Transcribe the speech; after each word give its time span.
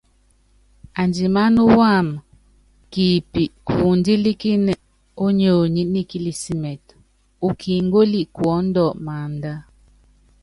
Andímánáma 1.01 2.21
kipíkundílíkíni 2.91 4.73
ónyonyi 5.25 5.81
nikilísimitɛ, 5.93 6.93
ukíngóli 7.47 8.21
kuɔ́ndɔ 8.35 8.85
maánda. 9.05 9.53